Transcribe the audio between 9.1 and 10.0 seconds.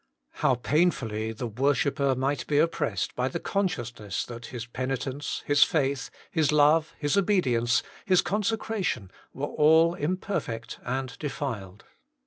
were all